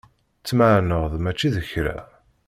[0.47, 1.97] Tmeεneḍ mačči d kra.